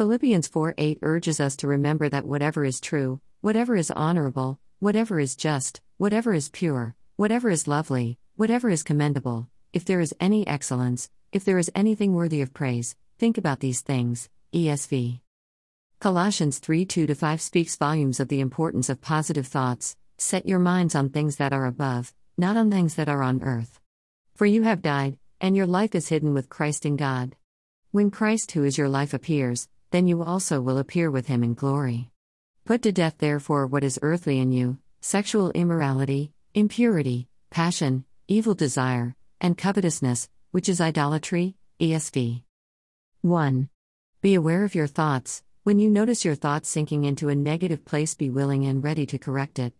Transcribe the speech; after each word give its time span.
Philippians 0.00 0.48
4 0.48 0.76
8 0.78 0.98
urges 1.02 1.40
us 1.40 1.56
to 1.56 1.66
remember 1.66 2.08
that 2.08 2.24
whatever 2.24 2.64
is 2.64 2.80
true, 2.80 3.20
whatever 3.42 3.76
is 3.76 3.90
honorable, 3.90 4.58
whatever 4.78 5.20
is 5.20 5.36
just, 5.36 5.82
whatever 5.98 6.32
is 6.32 6.48
pure, 6.48 6.94
whatever 7.16 7.50
is 7.50 7.68
lovely, 7.68 8.16
whatever 8.34 8.70
is 8.70 8.82
commendable, 8.82 9.46
if 9.74 9.84
there 9.84 10.00
is 10.00 10.14
any 10.18 10.46
excellence, 10.46 11.10
if 11.32 11.44
there 11.44 11.58
is 11.58 11.70
anything 11.74 12.14
worthy 12.14 12.40
of 12.40 12.54
praise, 12.54 12.96
think 13.18 13.36
about 13.36 13.60
these 13.60 13.82
things. 13.82 14.30
ESV. 14.54 15.20
Colossians 15.98 16.60
3 16.60 16.86
2 16.86 17.14
5 17.14 17.42
speaks 17.42 17.76
volumes 17.76 18.20
of 18.20 18.28
the 18.28 18.40
importance 18.40 18.88
of 18.88 19.02
positive 19.02 19.48
thoughts. 19.48 19.98
Set 20.16 20.48
your 20.48 20.60
minds 20.60 20.94
on 20.94 21.10
things 21.10 21.36
that 21.36 21.52
are 21.52 21.66
above, 21.66 22.14
not 22.38 22.56
on 22.56 22.70
things 22.70 22.94
that 22.94 23.10
are 23.10 23.22
on 23.22 23.42
earth. 23.42 23.78
For 24.34 24.46
you 24.46 24.62
have 24.62 24.80
died, 24.80 25.18
and 25.42 25.54
your 25.54 25.66
life 25.66 25.94
is 25.94 26.08
hidden 26.08 26.32
with 26.32 26.48
Christ 26.48 26.86
in 26.86 26.96
God. 26.96 27.36
When 27.90 28.10
Christ, 28.10 28.52
who 28.52 28.64
is 28.64 28.78
your 28.78 28.88
life, 28.88 29.12
appears, 29.12 29.68
then 29.90 30.06
you 30.06 30.22
also 30.22 30.60
will 30.60 30.78
appear 30.78 31.10
with 31.10 31.26
him 31.26 31.42
in 31.42 31.54
glory. 31.54 32.10
Put 32.64 32.82
to 32.82 32.92
death, 32.92 33.16
therefore, 33.18 33.66
what 33.66 33.84
is 33.84 33.98
earthly 34.02 34.38
in 34.38 34.52
you 34.52 34.78
sexual 35.00 35.50
immorality, 35.52 36.32
impurity, 36.54 37.26
passion, 37.50 38.04
evil 38.28 38.54
desire, 38.54 39.16
and 39.40 39.56
covetousness, 39.56 40.28
which 40.50 40.68
is 40.68 40.80
idolatry. 40.80 41.56
ESV. 41.80 42.42
1. 43.22 43.68
Be 44.20 44.34
aware 44.34 44.64
of 44.64 44.74
your 44.74 44.86
thoughts. 44.86 45.42
When 45.62 45.78
you 45.78 45.88
notice 45.88 46.24
your 46.24 46.34
thoughts 46.34 46.68
sinking 46.68 47.04
into 47.04 47.30
a 47.30 47.34
negative 47.34 47.84
place, 47.84 48.14
be 48.14 48.28
willing 48.28 48.66
and 48.66 48.84
ready 48.84 49.06
to 49.06 49.18
correct 49.18 49.58
it. 49.58 49.72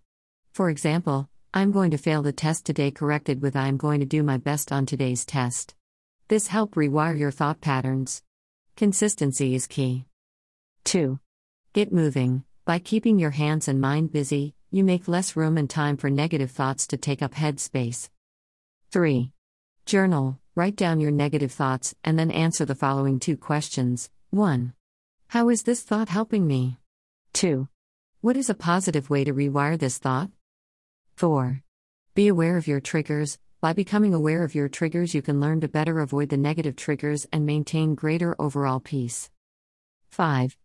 For 0.53 0.71
example, 0.71 1.29
I'm 1.53 1.73
going 1.73 1.91
to 1.91 1.99
fail 1.99 2.23
the 2.23 2.33
test 2.33 2.65
today, 2.65 2.91
corrected 2.91 3.43
with 3.43 3.55
I'm 3.55 3.77
going 3.77 4.01
to 4.01 4.07
do 4.07 4.23
my 4.23 4.39
best 4.39 4.73
on 4.73 4.87
today's 4.87 5.27
test. 5.27 5.75
This 6.29 6.47
help 6.47 6.75
rewire 6.75 7.19
your 7.19 7.31
thought 7.31 7.61
patterns. 7.61 8.23
Consistency 8.81 9.55
is 9.55 9.67
key. 9.67 10.07
2. 10.85 11.21
Get 11.75 11.93
moving. 11.93 12.45
By 12.65 12.79
keeping 12.79 13.19
your 13.19 13.33
hands 13.33 13.69
and 13.69 13.79
mind 13.79 14.11
busy, 14.11 14.55
you 14.71 14.85
make 14.85 15.07
less 15.07 15.37
room 15.37 15.59
and 15.59 15.69
time 15.69 15.99
for 15.99 16.09
negative 16.09 16.51
thoughts 16.51 16.87
to 16.87 16.97
take 16.97 17.21
up 17.21 17.35
headspace. 17.35 18.09
3. 18.91 19.33
Journal. 19.85 20.39
Write 20.55 20.77
down 20.77 20.99
your 20.99 21.11
negative 21.11 21.53
thoughts 21.53 21.95
and 22.05 22.19
then 22.19 22.31
answer 22.31 22.65
the 22.65 22.75
following 22.75 23.21
two 23.21 23.37
questions 23.37 24.09
1. 24.31 24.73
How 25.29 25.51
is 25.51 25.65
this 25.65 25.83
thought 25.83 26.09
helping 26.09 26.47
me? 26.47 26.79
2. 27.35 27.69
What 28.23 28.39
is 28.39 28.49
a 28.49 28.55
positive 28.55 29.11
way 29.11 29.25
to 29.25 29.35
rewire 29.35 29.79
this 29.79 29.99
thought? 29.99 30.31
4. 31.17 31.63
Be 32.15 32.29
aware 32.29 32.57
of 32.57 32.67
your 32.67 32.81
triggers. 32.81 33.39
By 33.61 33.75
becoming 33.75 34.15
aware 34.15 34.43
of 34.43 34.55
your 34.55 34.71
triggers, 34.71 35.15
you 35.15 35.21
can 35.21 35.39
learn 35.39 35.61
to 35.61 35.69
better 35.69 36.01
avoid 36.01 36.31
the 36.31 36.39
negative 36.39 36.77
triggers 36.77 37.27
and 37.31 37.45
maintain 37.45 37.95
greater 37.95 38.35
overall 38.41 38.81
peace. 38.81 39.29
5. 40.09 40.57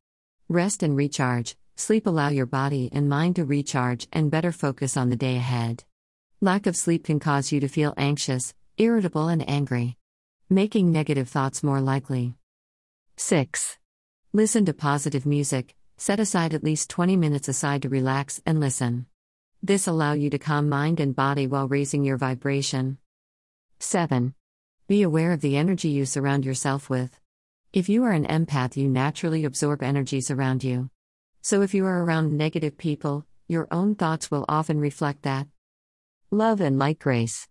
Rest 0.48 0.82
and 0.82 0.96
recharge. 0.96 1.58
Sleep 1.76 2.08
allow 2.08 2.30
your 2.30 2.46
body 2.46 2.90
and 2.94 3.10
mind 3.10 3.36
to 3.36 3.44
recharge 3.44 4.08
and 4.14 4.32
better 4.32 4.54
focus 4.54 4.96
on 4.96 5.10
the 5.10 5.18
day 5.18 5.36
ahead. 5.36 5.84
Lack 6.40 6.68
of 6.68 6.78
sleep 6.78 7.04
can 7.04 7.20
cause 7.20 7.52
you 7.52 7.60
to 7.60 7.68
feel 7.68 7.94
anxious, 7.98 8.54
irritable, 8.78 9.28
and 9.28 9.48
angry, 9.50 9.98
making 10.50 10.90
negative 10.90 11.28
thoughts 11.28 11.64
more 11.64 11.82
likely. 11.82 12.36
6. 13.18 13.78
Listen 14.32 14.64
to 14.64 14.74
positive 14.74 15.26
music. 15.26 15.76
Set 15.98 16.22
aside 16.22 16.54
at 16.54 16.64
least 16.64 16.90
20 16.90 17.18
minutes 17.18 17.50
aside 17.50 17.82
to 17.82 17.90
relax 17.90 18.42
and 18.46 18.62
listen. 18.62 19.06
This 19.68 19.88
allow 19.88 20.14
you 20.14 20.30
to 20.30 20.38
calm 20.38 20.70
mind 20.70 21.00
and 21.00 21.16
body 21.16 21.48
while 21.48 21.68
raising 21.68 22.04
your 22.04 22.18
vibration. 22.18 23.00
7. 23.80 24.36
Be 24.88 25.02
aware 25.02 25.32
of 25.32 25.42
the 25.42 25.58
energy 25.58 25.90
you 25.90 26.06
surround 26.06 26.46
yourself 26.46 26.88
with. 26.88 27.20
If 27.74 27.90
you 27.90 28.04
are 28.04 28.12
an 28.12 28.28
empath, 28.28 28.78
you 28.78 28.88
naturally 28.88 29.44
absorb 29.44 29.82
energies 29.82 30.30
around 30.30 30.64
you. 30.64 30.92
So 31.42 31.64
if 31.64 31.74
you 31.74 31.84
are 31.88 32.04
around 32.04 32.32
negative 32.32 32.78
people, 32.78 33.26
your 33.48 33.68
own 33.72 33.96
thoughts 33.96 34.30
will 34.30 34.46
often 34.48 34.80
reflect 34.80 35.24
that. 35.24 35.48
Love 36.30 36.62
and 36.62 36.78
light 36.78 37.00
grace. 37.00 37.44